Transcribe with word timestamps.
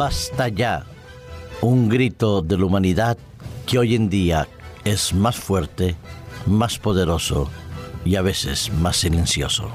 Basta 0.00 0.48
ya. 0.48 0.86
Un 1.60 1.90
grito 1.90 2.40
de 2.40 2.56
la 2.56 2.64
humanidad 2.64 3.18
que 3.66 3.78
hoy 3.78 3.94
en 3.94 4.08
día 4.08 4.48
es 4.82 5.12
más 5.12 5.36
fuerte, 5.36 5.94
más 6.46 6.78
poderoso 6.78 7.50
y 8.02 8.16
a 8.16 8.22
veces 8.22 8.72
más 8.72 8.96
silencioso. 8.96 9.70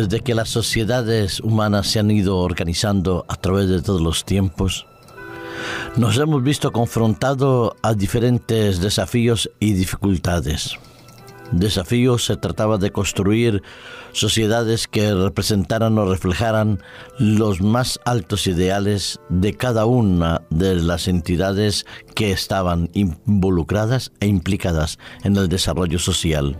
Desde 0.00 0.20
que 0.20 0.34
las 0.34 0.48
sociedades 0.48 1.40
humanas 1.40 1.88
se 1.88 1.98
han 1.98 2.10
ido 2.10 2.38
organizando 2.38 3.26
a 3.28 3.36
través 3.36 3.68
de 3.68 3.82
todos 3.82 4.00
los 4.00 4.24
tiempos, 4.24 4.86
nos 5.94 6.16
hemos 6.16 6.42
visto 6.42 6.72
confrontados 6.72 7.72
a 7.82 7.92
diferentes 7.92 8.80
desafíos 8.80 9.50
y 9.60 9.74
dificultades. 9.74 10.78
Desafíos 11.52 12.24
se 12.24 12.38
trataba 12.38 12.78
de 12.78 12.92
construir 12.92 13.62
sociedades 14.12 14.88
que 14.88 15.12
representaran 15.12 15.98
o 15.98 16.08
reflejaran 16.08 16.80
los 17.18 17.60
más 17.60 18.00
altos 18.06 18.46
ideales 18.46 19.20
de 19.28 19.52
cada 19.52 19.84
una 19.84 20.40
de 20.48 20.76
las 20.76 21.08
entidades 21.08 21.84
que 22.14 22.32
estaban 22.32 22.88
involucradas 22.94 24.12
e 24.20 24.28
implicadas 24.28 24.98
en 25.24 25.36
el 25.36 25.50
desarrollo 25.50 25.98
social. 25.98 26.56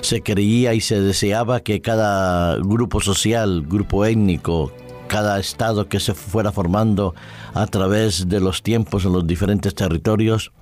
Se 0.00 0.22
creía 0.22 0.74
y 0.74 0.80
se 0.80 1.00
deseaba 1.00 1.60
que 1.60 1.80
cada 1.80 2.56
grupo 2.56 3.00
social, 3.00 3.64
grupo 3.66 4.04
étnico, 4.04 4.72
cada 5.08 5.40
estado 5.40 5.88
que 5.88 6.00
se 6.00 6.14
fuera 6.14 6.52
formando 6.52 7.14
a 7.54 7.66
través 7.66 8.28
de 8.28 8.40
los 8.40 8.62
tiempos 8.62 9.04
en 9.04 9.12
los 9.12 9.26
diferentes 9.26 9.74
territorios 9.74 10.52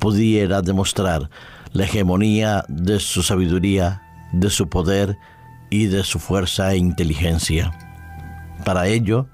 pudiera 0.00 0.62
demostrar 0.62 1.30
la 1.72 1.84
hegemonía 1.84 2.64
de 2.68 2.98
su 2.98 3.22
sabiduría, 3.22 4.02
de 4.32 4.50
su 4.50 4.68
poder 4.68 5.16
y 5.70 5.86
de 5.86 6.02
su 6.02 6.18
fuerza 6.18 6.72
e 6.72 6.78
inteligencia. 6.78 7.72
Para 8.64 8.88
ello, 8.88 9.28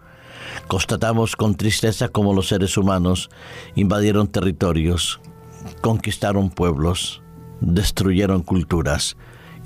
constatamos 0.67 1.37
con 1.37 1.57
tristeza 1.57 2.09
cómo 2.09 2.35
los 2.35 2.49
seres 2.49 2.77
humanos 2.77 3.31
invadieron 3.75 4.29
territorios, 4.29 5.21
conquistaron 5.81 6.51
pueblos, 6.51 7.23
destruyeron 7.61 8.43
culturas 8.43 9.17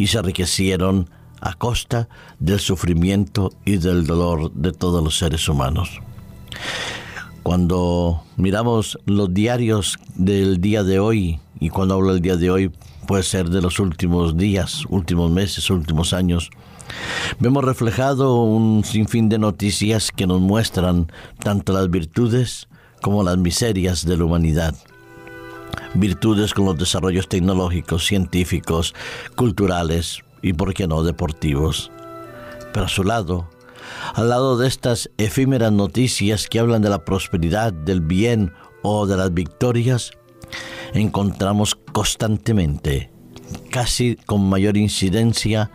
y 0.00 0.06
se 0.06 0.16
enriquecieron 0.16 1.10
a 1.42 1.52
costa 1.52 2.08
del 2.38 2.58
sufrimiento 2.58 3.52
y 3.66 3.76
del 3.76 4.06
dolor 4.06 4.50
de 4.54 4.72
todos 4.72 5.04
los 5.04 5.18
seres 5.18 5.46
humanos. 5.46 6.00
Cuando 7.42 8.22
miramos 8.38 8.98
los 9.04 9.34
diarios 9.34 9.98
del 10.14 10.58
día 10.58 10.84
de 10.84 11.00
hoy, 11.00 11.38
y 11.60 11.68
cuando 11.68 11.96
hablo 11.96 12.14
del 12.14 12.22
día 12.22 12.36
de 12.36 12.50
hoy 12.50 12.72
puede 13.06 13.22
ser 13.22 13.50
de 13.50 13.60
los 13.60 13.78
últimos 13.78 14.38
días, 14.38 14.86
últimos 14.88 15.30
meses, 15.30 15.68
últimos 15.68 16.14
años, 16.14 16.48
vemos 17.38 17.62
reflejado 17.62 18.42
un 18.42 18.84
sinfín 18.84 19.28
de 19.28 19.38
noticias 19.38 20.12
que 20.12 20.26
nos 20.26 20.40
muestran 20.40 21.12
tanto 21.40 21.74
las 21.74 21.90
virtudes 21.90 22.68
como 23.02 23.22
las 23.22 23.36
miserias 23.36 24.06
de 24.06 24.16
la 24.16 24.24
humanidad 24.24 24.74
virtudes 25.94 26.54
con 26.54 26.66
los 26.66 26.78
desarrollos 26.78 27.28
tecnológicos, 27.28 28.06
científicos, 28.06 28.94
culturales 29.36 30.20
y, 30.42 30.52
por 30.52 30.74
qué 30.74 30.86
no, 30.86 31.02
deportivos. 31.02 31.90
Pero 32.72 32.86
a 32.86 32.88
su 32.88 33.04
lado, 33.04 33.48
al 34.14 34.28
lado 34.28 34.56
de 34.56 34.68
estas 34.68 35.10
efímeras 35.18 35.72
noticias 35.72 36.46
que 36.46 36.58
hablan 36.58 36.82
de 36.82 36.90
la 36.90 37.04
prosperidad, 37.04 37.72
del 37.72 38.00
bien 38.00 38.52
o 38.82 39.06
de 39.06 39.16
las 39.16 39.34
victorias, 39.34 40.12
encontramos 40.94 41.74
constantemente, 41.74 43.10
casi 43.70 44.16
con 44.26 44.48
mayor 44.48 44.76
incidencia, 44.76 45.70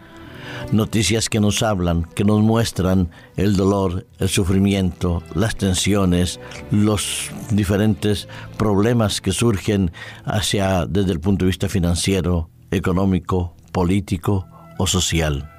noticias 0.71 1.29
que 1.29 1.39
nos 1.39 1.63
hablan, 1.63 2.03
que 2.15 2.23
nos 2.23 2.41
muestran 2.41 3.09
el 3.35 3.55
dolor, 3.55 4.05
el 4.19 4.29
sufrimiento, 4.29 5.23
las 5.33 5.55
tensiones, 5.55 6.39
los 6.71 7.31
diferentes 7.51 8.27
problemas 8.57 9.21
que 9.21 9.31
surgen 9.31 9.91
hacia 10.25 10.85
desde 10.85 11.11
el 11.11 11.19
punto 11.19 11.45
de 11.45 11.49
vista 11.49 11.69
financiero, 11.69 12.49
económico, 12.71 13.55
político 13.71 14.47
o 14.77 14.87
social. 14.87 15.51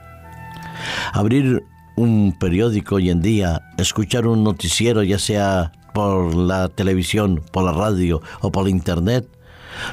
Abrir 1.12 1.62
un 1.96 2.36
periódico 2.38 2.96
hoy 2.96 3.10
en 3.10 3.22
día, 3.22 3.62
escuchar 3.78 4.26
un 4.26 4.44
noticiero, 4.44 5.02
ya 5.02 5.18
sea 5.18 5.72
por 5.94 6.34
la 6.34 6.68
televisión, 6.68 7.42
por 7.52 7.64
la 7.64 7.72
radio 7.72 8.20
o 8.42 8.52
por 8.52 8.68
internet, 8.68 9.26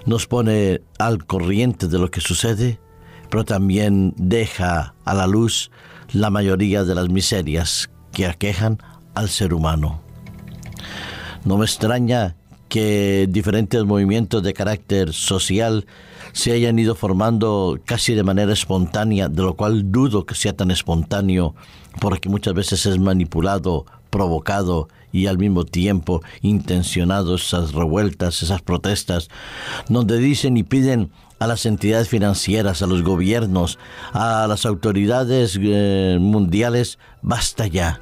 nos 0.05 0.27
pone 0.27 0.81
al 0.99 1.25
corriente 1.25 1.87
de 1.87 1.99
lo 1.99 2.11
que 2.11 2.21
sucede 2.21 2.79
pero 3.33 3.45
también 3.45 4.13
deja 4.15 4.93
a 5.05 5.13
la 5.15 5.25
luz 5.25 5.71
la 6.11 6.29
mayoría 6.29 6.83
de 6.83 6.93
las 6.93 7.09
miserias 7.09 7.89
que 8.11 8.27
aquejan 8.27 8.77
al 9.15 9.27
ser 9.27 9.55
humano. 9.55 10.01
No 11.43 11.57
me 11.57 11.65
extraña 11.65 12.35
que 12.69 13.25
diferentes 13.27 13.83
movimientos 13.85 14.43
de 14.43 14.53
carácter 14.53 15.13
social 15.13 15.87
se 16.31 16.51
hayan 16.51 16.77
ido 16.77 16.93
formando 16.93 17.79
casi 17.85 18.13
de 18.13 18.21
manera 18.21 18.53
espontánea, 18.53 19.29
de 19.29 19.41
lo 19.41 19.55
cual 19.55 19.91
dudo 19.91 20.27
que 20.27 20.35
sea 20.35 20.53
tan 20.55 20.69
espontáneo, 20.69 21.55
porque 21.99 22.29
muchas 22.29 22.53
veces 22.53 22.85
es 22.85 22.99
manipulado, 22.99 23.87
provocado 24.11 24.89
y 25.11 25.25
al 25.25 25.39
mismo 25.39 25.65
tiempo 25.65 26.21
intencionado 26.43 27.33
esas 27.33 27.73
revueltas, 27.73 28.43
esas 28.43 28.61
protestas, 28.61 29.29
donde 29.89 30.19
dicen 30.19 30.55
y 30.55 30.61
piden 30.61 31.09
a 31.43 31.47
las 31.47 31.65
entidades 31.65 32.07
financieras, 32.07 32.81
a 32.81 32.87
los 32.87 33.03
gobiernos, 33.03 33.77
a 34.13 34.47
las 34.47 34.65
autoridades 34.65 35.59
eh, 35.61 36.17
mundiales, 36.19 36.99
basta 37.21 37.67
ya. 37.67 37.99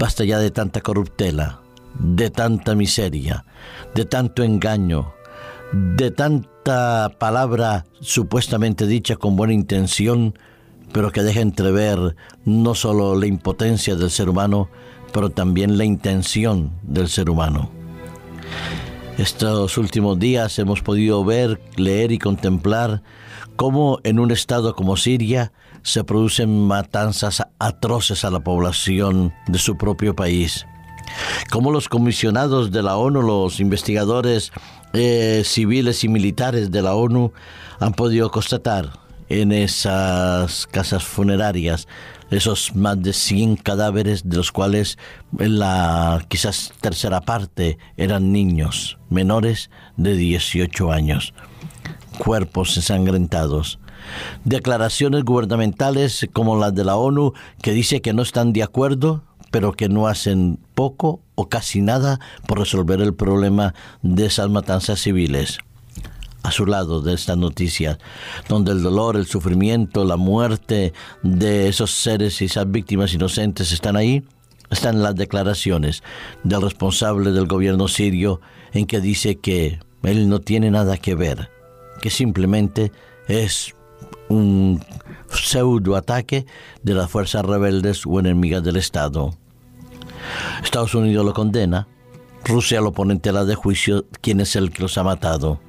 Basta 0.00 0.24
ya 0.24 0.38
de 0.38 0.50
tanta 0.50 0.80
corruptela, 0.80 1.60
de 2.00 2.28
tanta 2.30 2.74
miseria, 2.74 3.44
de 3.94 4.04
tanto 4.04 4.42
engaño, 4.42 5.12
de 5.72 6.10
tanta 6.10 7.12
palabra 7.20 7.84
supuestamente 8.00 8.88
dicha 8.88 9.14
con 9.14 9.36
buena 9.36 9.54
intención, 9.54 10.36
pero 10.92 11.12
que 11.12 11.22
deja 11.22 11.40
entrever 11.40 12.16
no 12.44 12.74
solo 12.74 13.14
la 13.14 13.26
impotencia 13.26 13.94
del 13.94 14.10
ser 14.10 14.28
humano, 14.28 14.68
pero 15.12 15.30
también 15.30 15.78
la 15.78 15.84
intención 15.84 16.72
del 16.82 17.08
ser 17.08 17.30
humano. 17.30 17.79
Estos 19.18 19.76
últimos 19.76 20.18
días 20.18 20.58
hemos 20.58 20.80
podido 20.82 21.24
ver, 21.24 21.60
leer 21.76 22.12
y 22.12 22.18
contemplar 22.18 23.02
cómo 23.56 23.98
en 24.04 24.18
un 24.18 24.30
estado 24.30 24.74
como 24.74 24.96
Siria 24.96 25.52
se 25.82 26.04
producen 26.04 26.66
matanzas 26.66 27.42
atroces 27.58 28.24
a 28.24 28.30
la 28.30 28.40
población 28.40 29.32
de 29.46 29.58
su 29.58 29.76
propio 29.76 30.14
país. 30.14 30.66
Cómo 31.50 31.72
los 31.72 31.88
comisionados 31.88 32.70
de 32.70 32.82
la 32.82 32.96
ONU, 32.96 33.22
los 33.22 33.60
investigadores 33.60 34.52
eh, 34.92 35.42
civiles 35.44 36.04
y 36.04 36.08
militares 36.08 36.70
de 36.70 36.82
la 36.82 36.94
ONU 36.94 37.32
han 37.78 37.92
podido 37.92 38.30
constatar 38.30 38.90
en 39.28 39.52
esas 39.52 40.66
casas 40.66 41.04
funerarias 41.04 41.86
esos 42.30 42.74
más 42.74 43.02
de 43.02 43.12
100 43.12 43.56
cadáveres, 43.56 44.28
de 44.28 44.36
los 44.36 44.52
cuales 44.52 44.98
la 45.36 46.24
quizás 46.28 46.72
tercera 46.80 47.20
parte 47.20 47.78
eran 47.96 48.32
niños 48.32 48.98
menores 49.08 49.70
de 49.96 50.16
18 50.16 50.92
años, 50.92 51.34
cuerpos 52.18 52.76
ensangrentados. 52.76 53.78
Declaraciones 54.44 55.24
gubernamentales 55.24 56.26
como 56.32 56.58
las 56.58 56.74
de 56.74 56.84
la 56.84 56.96
ONU 56.96 57.32
que 57.62 57.72
dice 57.72 58.00
que 58.00 58.12
no 58.12 58.22
están 58.22 58.52
de 58.52 58.62
acuerdo, 58.62 59.24
pero 59.50 59.72
que 59.72 59.88
no 59.88 60.06
hacen 60.06 60.58
poco 60.74 61.20
o 61.34 61.48
casi 61.48 61.80
nada 61.80 62.20
por 62.46 62.58
resolver 62.58 63.00
el 63.00 63.14
problema 63.14 63.74
de 64.02 64.26
esas 64.26 64.48
matanzas 64.48 65.00
civiles 65.00 65.58
a 66.50 66.52
su 66.52 66.66
lado 66.66 67.00
de 67.00 67.14
esta 67.14 67.36
noticia, 67.36 67.98
donde 68.48 68.72
el 68.72 68.82
dolor, 68.82 69.16
el 69.16 69.26
sufrimiento, 69.26 70.04
la 70.04 70.16
muerte 70.16 70.92
de 71.22 71.68
esos 71.68 71.92
seres 71.92 72.42
y 72.42 72.46
esas 72.46 72.68
víctimas 72.68 73.14
inocentes 73.14 73.70
están 73.70 73.94
ahí, 73.94 74.24
están 74.68 75.00
las 75.00 75.14
declaraciones 75.14 76.02
del 76.42 76.60
responsable 76.60 77.30
del 77.30 77.46
gobierno 77.46 77.86
sirio 77.86 78.40
en 78.72 78.86
que 78.86 79.00
dice 79.00 79.36
que 79.36 79.78
él 80.02 80.28
no 80.28 80.40
tiene 80.40 80.72
nada 80.72 80.96
que 80.96 81.14
ver, 81.14 81.50
que 82.02 82.10
simplemente 82.10 82.90
es 83.28 83.76
un 84.28 84.84
pseudo 85.28 85.94
ataque 85.94 86.46
de 86.82 86.94
las 86.94 87.08
fuerzas 87.08 87.44
rebeldes 87.44 88.04
o 88.06 88.18
enemigas 88.18 88.64
del 88.64 88.76
Estado. 88.76 89.30
Estados 90.64 90.96
Unidos 90.96 91.24
lo 91.24 91.32
condena, 91.32 91.86
Rusia 92.44 92.80
lo 92.80 92.90
pone 92.90 93.12
en 93.12 93.20
tela 93.20 93.44
de 93.44 93.54
juicio 93.54 94.06
quién 94.20 94.40
es 94.40 94.56
el 94.56 94.72
que 94.72 94.82
los 94.82 94.98
ha 94.98 95.04
matado 95.04 95.60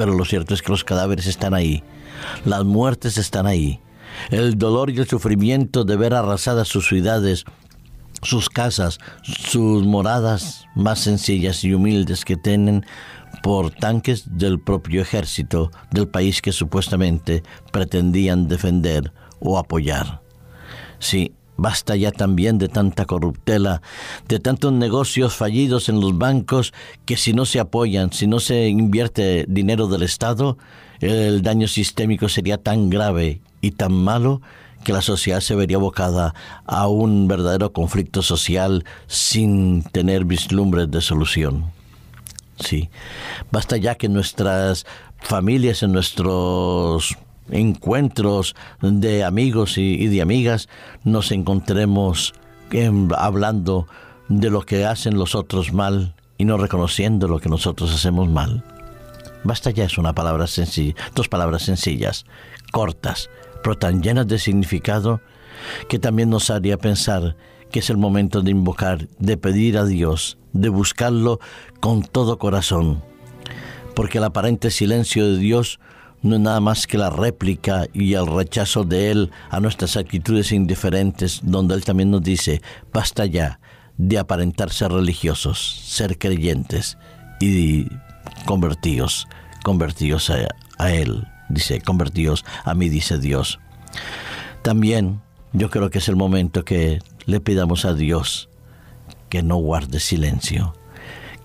pero 0.00 0.14
lo 0.14 0.24
cierto 0.24 0.54
es 0.54 0.62
que 0.62 0.72
los 0.72 0.82
cadáveres 0.82 1.26
están 1.26 1.52
ahí, 1.52 1.82
las 2.46 2.64
muertes 2.64 3.18
están 3.18 3.46
ahí. 3.46 3.80
el 4.30 4.56
dolor 4.56 4.88
y 4.88 4.96
el 4.96 5.06
sufrimiento 5.06 5.84
de 5.84 5.94
ver 5.94 6.14
arrasadas 6.14 6.68
sus 6.68 6.88
ciudades, 6.88 7.44
sus 8.22 8.48
casas, 8.48 8.98
sus 9.22 9.84
moradas 9.84 10.64
más 10.74 11.00
sencillas 11.00 11.62
y 11.64 11.74
humildes 11.74 12.24
que 12.24 12.36
tienen 12.38 12.86
por 13.42 13.72
tanques 13.72 14.38
del 14.38 14.58
propio 14.58 15.02
ejército 15.02 15.70
del 15.90 16.08
país 16.08 16.40
que 16.40 16.52
supuestamente 16.52 17.42
pretendían 17.70 18.48
defender 18.48 19.12
o 19.38 19.58
apoyar. 19.58 20.22
Sí, 20.98 21.34
basta 21.60 21.94
ya 21.94 22.10
también 22.10 22.56
de 22.56 22.68
tanta 22.68 23.04
corruptela, 23.04 23.82
de 24.28 24.40
tantos 24.40 24.72
negocios 24.72 25.34
fallidos 25.34 25.90
en 25.90 26.00
los 26.00 26.16
bancos 26.16 26.72
que 27.04 27.18
si 27.18 27.34
no 27.34 27.44
se 27.44 27.60
apoyan, 27.60 28.12
si 28.12 28.26
no 28.26 28.40
se 28.40 28.68
invierte 28.68 29.44
dinero 29.46 29.86
del 29.86 30.02
Estado, 30.02 30.56
el 31.00 31.42
daño 31.42 31.68
sistémico 31.68 32.30
sería 32.30 32.56
tan 32.56 32.88
grave 32.88 33.42
y 33.60 33.72
tan 33.72 33.92
malo 33.92 34.40
que 34.84 34.94
la 34.94 35.02
sociedad 35.02 35.40
se 35.40 35.54
vería 35.54 35.76
abocada 35.76 36.34
a 36.64 36.88
un 36.88 37.28
verdadero 37.28 37.74
conflicto 37.74 38.22
social 38.22 38.86
sin 39.06 39.82
tener 39.82 40.24
vislumbres 40.24 40.90
de 40.90 41.02
solución. 41.02 41.72
Sí, 42.58 42.88
basta 43.50 43.76
ya 43.76 43.96
que 43.96 44.08
nuestras 44.08 44.86
familias, 45.18 45.82
en 45.82 45.92
nuestros 45.92 47.18
encuentros 47.50 48.54
de 48.80 49.24
amigos 49.24 49.78
y, 49.78 50.06
de 50.08 50.22
amigas, 50.22 50.68
nos 51.04 51.32
encontremos 51.32 52.34
hablando 53.16 53.86
de 54.28 54.50
lo 54.50 54.62
que 54.62 54.84
hacen 54.84 55.18
los 55.18 55.34
otros 55.34 55.72
mal 55.72 56.14
y 56.38 56.44
no 56.44 56.56
reconociendo 56.56 57.28
lo 57.28 57.40
que 57.40 57.48
nosotros 57.48 57.92
hacemos 57.92 58.28
mal. 58.28 58.64
Basta 59.42 59.70
ya 59.70 59.84
es 59.84 59.98
una 59.98 60.14
palabra 60.14 60.46
sencilla, 60.46 60.94
dos 61.14 61.28
palabras 61.28 61.62
sencillas, 61.62 62.26
cortas, 62.72 63.30
pero 63.62 63.76
tan 63.76 64.02
llenas 64.02 64.26
de 64.26 64.38
significado 64.38 65.20
que 65.88 65.98
también 65.98 66.30
nos 66.30 66.50
haría 66.50 66.76
pensar 66.76 67.36
que 67.70 67.80
es 67.80 67.90
el 67.90 67.96
momento 67.96 68.42
de 68.42 68.50
invocar, 68.50 69.08
de 69.18 69.36
pedir 69.36 69.78
a 69.78 69.84
Dios, 69.84 70.38
de 70.52 70.68
buscarlo 70.68 71.40
con 71.80 72.02
todo 72.02 72.38
corazón, 72.38 73.02
porque 73.94 74.18
el 74.18 74.24
aparente 74.24 74.70
silencio 74.70 75.26
de 75.26 75.38
Dios 75.38 75.78
no 76.22 76.36
es 76.36 76.40
nada 76.40 76.60
más 76.60 76.86
que 76.86 76.98
la 76.98 77.10
réplica 77.10 77.86
y 77.92 78.14
el 78.14 78.26
rechazo 78.26 78.84
de 78.84 79.10
Él 79.10 79.30
a 79.50 79.60
nuestras 79.60 79.96
actitudes 79.96 80.52
indiferentes, 80.52 81.40
donde 81.42 81.74
Él 81.74 81.84
también 81.84 82.10
nos 82.10 82.22
dice, 82.22 82.62
basta 82.92 83.26
ya 83.26 83.60
de 83.96 84.18
aparentar 84.18 84.70
ser 84.70 84.92
religiosos, 84.92 85.58
ser 85.84 86.18
creyentes 86.18 86.98
y 87.40 87.86
convertidos, 88.46 89.28
convertidos 89.62 90.30
a, 90.78 90.92
Él, 90.92 91.26
dice, 91.48 91.80
convertidos 91.80 92.44
a 92.64 92.74
mí, 92.74 92.88
dice 92.88 93.18
Dios. 93.18 93.58
También 94.62 95.20
yo 95.52 95.70
creo 95.70 95.90
que 95.90 95.98
es 95.98 96.08
el 96.08 96.16
momento 96.16 96.64
que 96.64 97.00
le 97.26 97.40
pidamos 97.40 97.84
a 97.84 97.94
Dios 97.94 98.48
que 99.28 99.42
no 99.42 99.56
guarde 99.56 100.00
silencio, 100.00 100.74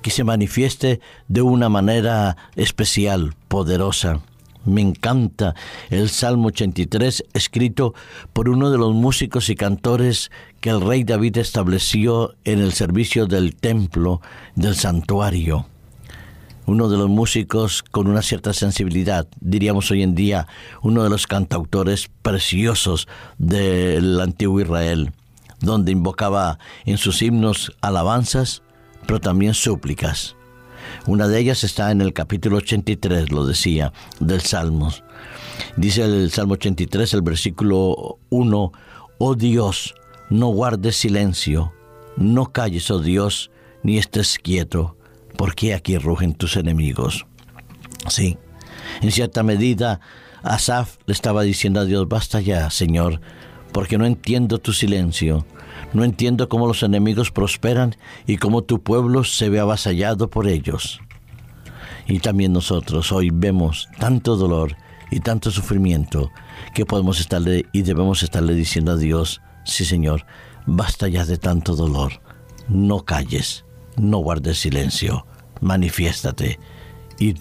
que 0.02 0.12
se 0.12 0.24
manifieste 0.24 1.00
de 1.28 1.42
una 1.42 1.70
manera 1.70 2.38
especial, 2.56 3.36
poderosa. 3.48 4.22
Me 4.66 4.82
encanta 4.82 5.54
el 5.90 6.10
Salmo 6.10 6.48
83 6.48 7.24
escrito 7.34 7.94
por 8.34 8.50
uno 8.50 8.72
de 8.72 8.78
los 8.78 8.94
músicos 8.94 9.50
y 9.50 9.56
cantores 9.56 10.32
que 10.60 10.72
el 10.72 10.82
rey 10.82 11.04
David 11.04 11.38
estableció 11.38 12.34
en 12.44 12.60
el 12.60 12.74
servicio 12.74 13.28
del 13.28 13.56
templo, 13.56 14.22
del 14.56 14.76
santuario 14.76 15.68
uno 16.66 16.90
de 16.90 16.98
los 16.98 17.10
músicos 17.10 17.84
con 17.84 18.08
una 18.08 18.22
cierta 18.22 18.54
sensibilidad, 18.54 19.28
diríamos 19.40 19.92
hoy 19.92 20.02
en 20.02 20.16
día, 20.16 20.48
uno 20.82 21.04
de 21.04 21.10
los 21.10 21.28
cantautores 21.28 22.10
preciosos 22.22 23.08
del 23.38 24.20
antiguo 24.20 24.62
Israel, 24.62 25.12
donde 25.60 25.92
invocaba 25.92 26.58
en 26.86 26.98
sus 26.98 27.22
himnos 27.22 27.72
alabanzas, 27.82 28.64
pero 29.06 29.20
también 29.20 29.54
súplicas. 29.54 30.36
Una 31.08 31.28
de 31.28 31.40
ellas 31.40 31.64
está 31.64 31.92
en 31.92 32.02
el 32.02 32.14
capítulo 32.14 32.58
83, 32.58 33.32
lo 33.32 33.46
decía, 33.46 33.94
del 34.20 34.42
Salmos. 34.42 35.04
Dice 35.78 36.04
el 36.04 36.32
Salmo 36.32 36.54
83, 36.54 37.14
el 37.14 37.22
versículo 37.22 38.20
1, 38.30 38.72
Oh 39.18 39.36
Dios, 39.36 39.96
no 40.30 40.48
guardes 40.48 40.98
silencio, 40.98 41.74
no 42.18 42.52
calles, 42.52 42.92
oh 42.92 43.00
Dios, 43.00 43.52
ni 43.84 43.98
estés 43.98 44.38
quieto 44.40 44.96
¿por 45.36 45.56
qué 45.56 45.74
aquí 45.74 45.98
rugen 45.98 46.34
tus 46.34 46.56
enemigos? 46.56 47.26
Sí, 48.08 48.38
en 49.02 49.12
cierta 49.12 49.44
medida, 49.44 50.00
Asaf 50.44 50.98
le 51.06 51.14
estaba 51.14 51.44
diciendo 51.44 51.80
a 51.80 51.86
Dios, 51.86 52.08
basta 52.08 52.42
ya, 52.42 52.70
Señor, 52.70 53.22
porque 53.72 53.98
no 53.98 54.06
entiendo 54.06 54.60
tu 54.60 54.74
silencio, 54.74 55.46
no 55.94 56.04
entiendo 56.04 56.50
cómo 56.50 56.68
los 56.68 56.84
enemigos 56.84 57.32
prosperan 57.32 57.96
y 58.28 58.38
cómo 58.38 58.64
tu 58.64 58.82
pueblo 58.82 59.24
se 59.24 59.50
ve 59.50 59.60
avasallado 59.60 60.30
por 60.30 60.48
ellos. 60.48 61.00
Y 62.08 62.20
también 62.20 62.54
nosotros 62.54 63.12
hoy 63.12 63.30
vemos 63.34 63.90
tanto 64.00 64.36
dolor 64.36 64.76
y 65.12 65.20
tanto 65.20 65.52
sufrimiento 65.52 66.32
que 66.74 66.86
podemos 66.86 67.20
estarle 67.20 67.66
y 67.72 67.84
debemos 67.84 68.24
estarle 68.24 68.54
diciendo 68.54 68.92
a 68.92 68.98
Dios, 68.98 69.42
sí 69.64 69.86
Señor, 69.86 70.26
basta 70.66 71.08
ya 71.08 71.26
de 71.26 71.38
tanto 71.38 71.76
dolor, 71.76 72.22
no 72.68 73.06
calles, 73.06 73.66
no 73.98 74.18
guardes 74.18 74.60
silencio, 74.60 75.26
manifiéstate 75.62 76.60
y 77.20 77.36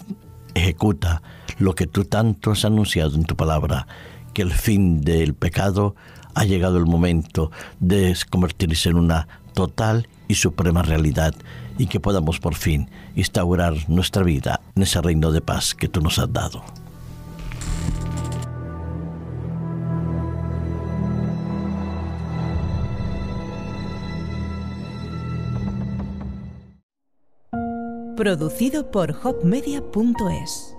ejecuta 0.53 1.21
lo 1.57 1.75
que 1.75 1.87
tú 1.87 2.05
tanto 2.05 2.51
has 2.51 2.65
anunciado 2.65 3.15
en 3.15 3.25
tu 3.25 3.35
palabra, 3.35 3.87
que 4.33 4.41
el 4.41 4.51
fin 4.51 5.01
del 5.01 5.33
pecado 5.33 5.95
ha 6.35 6.45
llegado 6.45 6.77
el 6.77 6.85
momento 6.85 7.51
de 7.79 8.15
convertirse 8.29 8.89
en 8.89 8.97
una 8.97 9.27
total 9.53 10.07
y 10.27 10.35
suprema 10.35 10.83
realidad 10.83 11.33
y 11.77 11.87
que 11.87 11.99
podamos 11.99 12.39
por 12.39 12.55
fin 12.55 12.89
instaurar 13.15 13.73
nuestra 13.89 14.23
vida 14.23 14.61
en 14.75 14.83
ese 14.83 15.01
reino 15.01 15.31
de 15.31 15.41
paz 15.41 15.73
que 15.73 15.87
tú 15.87 16.01
nos 16.01 16.19
has 16.19 16.31
dado. 16.31 16.63
Producido 28.15 28.91
por 28.91 29.11
hopmedia.es 29.23 30.74